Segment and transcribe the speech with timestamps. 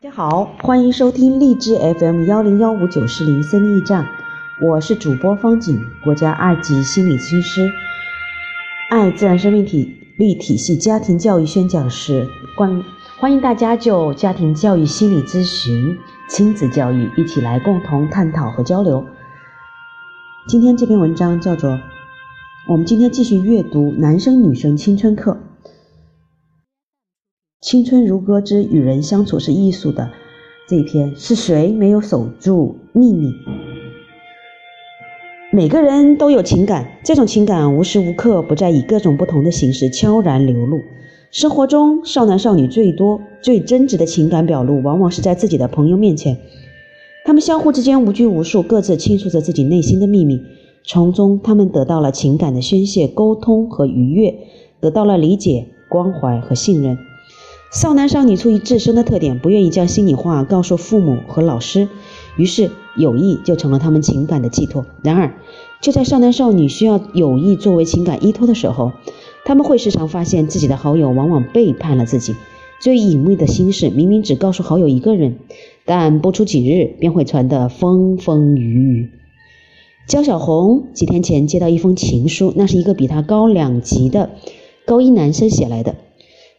[0.00, 4.06] 大家好，欢迎收听荔枝 FM 幺零幺五九四零森林驿站，
[4.62, 7.68] 我是主播方景，国家二级心理咨询师，
[8.90, 12.84] 爱自然生命体力体系家庭教育宣讲师，欢
[13.18, 19.04] 欢迎大家就家庭教育心理咨询、亲子教育一起来共同探讨和交流。
[20.46, 21.76] 今天这篇文章叫做，
[22.68, 25.36] 我们今天继续阅读男生女生青春课。
[27.60, 30.12] 青春如歌之与人相处是艺术的
[30.68, 33.34] 这一篇是谁没有守住秘密？
[35.50, 40.78] 每个人都有情感，这种情感无时无刻不在以各种不同的形式悄然流露。
[41.32, 46.38] 生活中，少男少女最多、最真挚的情感表露，往往是在自己的朋友面前。
[47.24, 50.40] 他们相互之间无拘无束，各自倾诉着自己内心的秘密，
[50.84, 54.32] 从中他们得到了情感的宣泄、沟通和愉悦，
[54.78, 56.96] 得到了理解、关怀和信任。
[57.70, 61.88] 少男少女出于自身的特点，不愿意将心里话告诉父母和老师，
[62.36, 64.86] 于是友谊就成了他们情感的寄托。
[65.02, 65.34] 然而，
[65.82, 68.92] 就在少男少女需要友谊作为情感依托的时候，
[69.44, 72.34] 他们会时常发现自己的好友往往背叛了自己。
[72.80, 75.36] 最隐秘的心事明明只告诉好友一个人，
[75.84, 79.10] 但不出几日便会传得风风雨雨。
[80.06, 84.30] 焦小红几天前接到一封情书，那是一个比她高两级的
[84.86, 85.96] 高一男生写来的，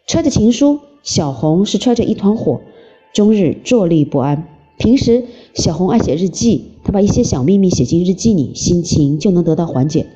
[0.05, 0.81] 揣着情书。
[1.03, 2.61] 小红是揣着一团火，
[3.13, 4.47] 终日坐立不安。
[4.77, 10.07] 平时小红爱写日记，她把一些小秘密写进日记里，心情就能得到缓解。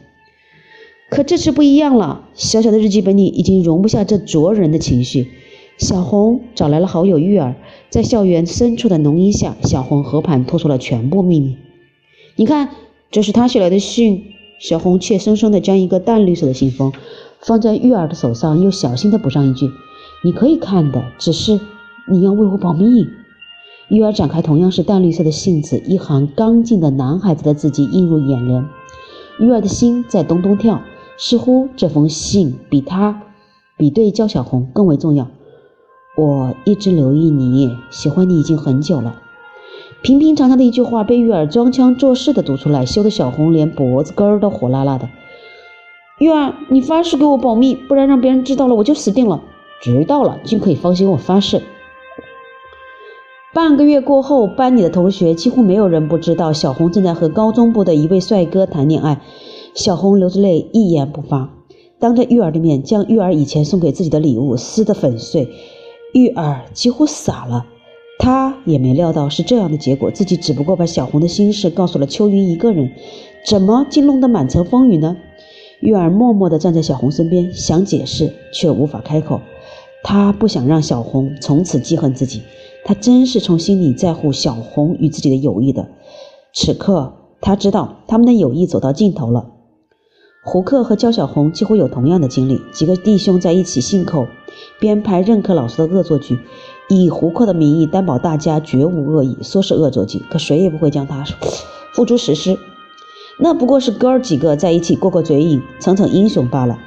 [1.10, 5.28] 可这次不一样了，小小的日记本里已经容不下这灼人的情绪。
[5.78, 7.56] 小红找来了好友玉儿，
[7.90, 11.58] 在校园深处的浓荫下，小红和盘托出了全部秘密。
[12.36, 12.70] 你看，
[13.12, 14.26] 这是他写来的信。
[14.60, 16.94] 小红怯生生地将一个淡绿色的信封
[17.42, 19.70] 放在玉儿的手上，又小心地补上一句。
[20.26, 21.60] 你可以看的，只是
[22.10, 23.10] 你要为我保密。
[23.90, 28.66] 玉儿展开同样是淡绿色的信纸，一行刚劲的男孩子的字迹映入眼帘。
[29.38, 30.82] 玉儿的心在咚咚跳，
[31.18, 33.24] 似乎这封信比他，
[33.76, 35.28] 比对焦小红更为重要。
[36.16, 39.20] 我一直留意你，喜欢你已经很久了。
[40.02, 45.10] 平平常常的一句话被玉儿装腔作势的读出来，羞得小红连脖子根儿都火辣辣的。
[46.20, 49.42] 玉儿，你发誓给我保密，不然让别人知道了我就死定了。
[49.84, 51.62] 知道了，尽可以放心，我发誓。
[53.54, 59.20] 半个月过后，班里的同学几乎没有人不知道小红正在和高中部的一位帅哥谈恋爱。
[59.74, 61.50] 小红流着泪，一言不发，
[62.00, 65.50] 当着玉儿的面将玉儿以前送给自己的礼物撕得粉碎。
[66.14, 67.66] 玉儿几乎傻了，
[68.20, 72.90] 她也没料到是这样的结果，自己只不过把小红的心事告诉了秋云一个人，
[73.46, 75.18] 怎么竟弄得满城风雨呢？
[75.82, 79.42] 玉儿默默地站在小红身边，想解释却无法开口。
[80.04, 82.42] 他不想让小红从此记恨自己，
[82.86, 85.88] 他真是从心里在乎小红与自己的友谊的。
[86.54, 89.50] 此刻，他知道他们的友谊走到尽头了。
[90.46, 94.28] 胡克和焦小红几乎有同样的经历，几个弟兄在一起信口
[94.78, 96.38] 编排任课老师的恶作剧，
[96.90, 101.24] 以胡克的名义担保大家绝无恶意，说是恶作剧，可谁也不会将它
[101.94, 102.60] 付诸实施。
[103.40, 106.78] 那不过是哥儿几个在一起过过嘴瘾，逞逞英雄罢了。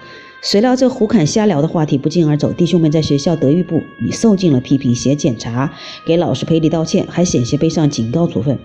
[0.43, 5.73] 谁料这胡侃瞎聊的话题不胫而走，弟兄们在学校德育部里受尽了批评，写检查，
[6.07, 8.59] 给老师赔礼道歉，还险些背上警告处分。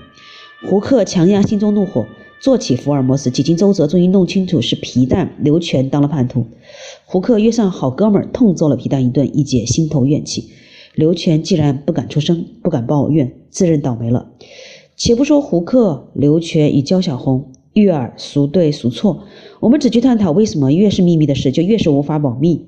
[0.64, 2.06] 胡克强压心中怒火，
[2.40, 6.46] 做起福尔摩斯，几经周折，终于弄清楚是皮蛋刘全当了叛徒。
[7.06, 10.52] 胡克约上好哥们，痛揍了皮蛋一顿，一解心头怨气。
[10.94, 14.28] 刘全既然不敢出声，不敢抱怨，自认倒霉了。
[14.96, 17.51] 且不说胡克、刘全与焦小红。
[17.74, 19.24] 育儿孰对孰错？
[19.60, 22.66] 我们只去探讨为什么越是秘密的事就越是无法保密。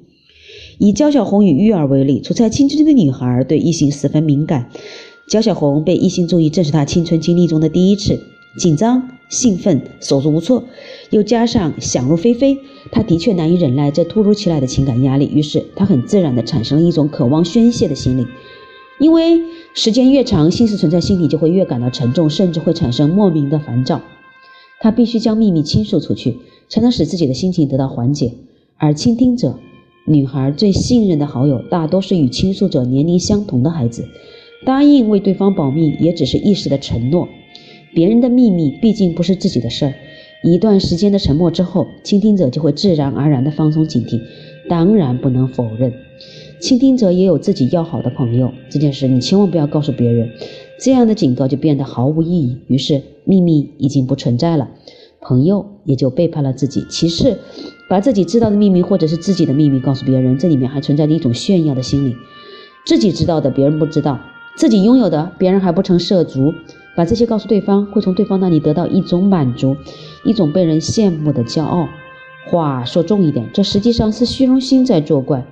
[0.80, 4.70] 以焦小红与玉儿为例，处在青春期的女孩对异性十分敏感。
[5.28, 8.20] 焦小红被异性注意，正是她青春经历中的第一次，
[8.58, 10.64] 紧张、兴奋、手足无措，
[11.12, 12.58] 又加上想入非非，
[12.92, 15.30] 她的确难以忍耐这突如其来的情感压力。
[15.34, 18.26] 于是，她很自然地产生了一种渴望宣泄的心理。
[19.00, 19.42] 因为
[19.74, 24.02] 时间越长，心事存在心里就会越感到沉重，甚至会产生莫名的烦躁。
[24.84, 28.34] 他必须将秘密倾诉出去，才能使自己的心情得到缓解。
[28.76, 29.58] 而倾听者，
[30.06, 34.06] 女孩最信任的好友，大多是与倾诉者年龄相同的孩子。
[34.66, 37.30] 答应为对方保密，也只是一时的承诺。
[37.96, 39.94] 别人的秘密毕竟不是自己的事儿。
[40.44, 44.20] 一段时间的沉默之后，倾听者就会自然而然地放松警惕。
[44.68, 45.94] 当然不能否认，
[46.60, 48.52] 倾听者也有自己要好的朋友。
[48.70, 50.30] 这件事你千万不要告诉别人。
[50.80, 54.70] 这样的警告就变得毫无意义，于是秘密已经不存在了，
[55.22, 56.86] 朋友也就背叛了自己。
[56.90, 57.38] 其次，
[57.90, 62.16] 把自己知道的秘密或者是自己的秘密告诉别人，这里面还存在着一种炫耀的心理，
[62.86, 64.20] 自己知道的别人不知道，
[64.58, 66.54] 自己拥有的别人还不曾涉足，
[66.98, 69.78] 把这些告诉对方，会从对方那里得到一种满足，
[70.26, 71.88] 一种被人羡慕的骄傲。
[72.50, 75.46] 话说重一点，这实际上是虚荣心在作怪。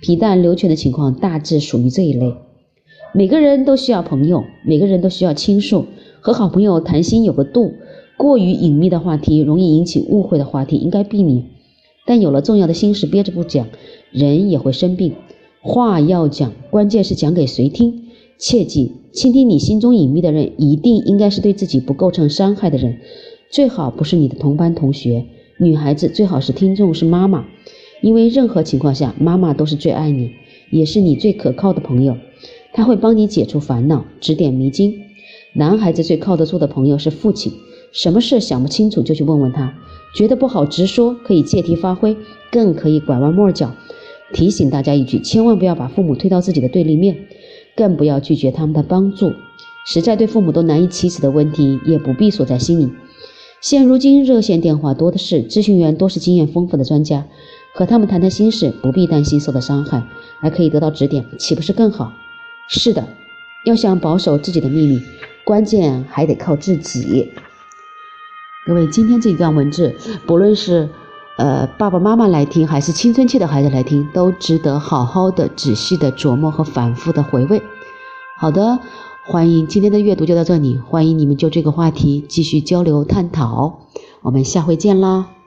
[0.00, 2.34] 皮蛋流泉的情况大致属于这一类。
[3.14, 5.86] 每个人都需要朋友，每个人都需要倾诉。
[6.20, 7.72] 和好朋友谈心有个度，
[8.18, 11.44] 过于隐秘的话题，容易引起误会的话题应该避免。
[12.04, 13.66] 但有了重要的心事憋着不讲，
[14.10, 15.14] 人也会生病。
[15.62, 18.08] 话要讲，关键是讲给谁听。
[18.36, 22.98] 切记，倾听你心中隐秘的人，一定应该是对自己不构成伤害的人，
[23.50, 25.24] 最好不是你的同班同学。
[25.58, 27.46] 女孩子最好是听众是妈妈，
[28.02, 30.32] 因为任何情况下，妈妈都是最爱你，
[30.70, 32.16] 也是你最可靠的朋友。
[32.78, 34.94] 他会帮你解除烦恼，指点迷津。
[35.52, 37.52] 男孩子最靠得住的朋友是父亲，
[37.90, 39.74] 什么事想不清楚就去问问他，
[40.14, 42.16] 觉得不好直说，可以借题发挥，
[42.52, 43.74] 更可以拐弯抹角。
[44.32, 47.16] 提醒大家一句，千万不要把父母推到自己的对立面，
[47.74, 49.32] 更不要拒绝他们的帮助。
[49.84, 52.88] 实在对父母都难以启齿的问题，也不必锁在心里。
[53.60, 57.26] 现如今热线电话多的是，咨询员多是经验丰富的专家，
[57.74, 60.04] 和他们谈谈心事，不必担心受到伤害，
[60.40, 62.12] 还可以得到指点，岂不是更好？
[62.68, 63.08] 是的，
[63.64, 65.02] 要想保守自己的秘密，
[65.44, 67.32] 关键还得靠自己。
[68.66, 70.88] 各位，今天这一段文字，不论是
[71.38, 77.60] 呃爸爸妈妈来听，还是青春期的孩子来听，都值得好好的、仔细的琢磨和反复的回味。
[78.38, 78.78] 好的。
[79.30, 83.80] 欢迎今天的阅读就到这里，欢迎你们就这个话题继续交流探讨，
[84.22, 85.37] 我们下回见啦。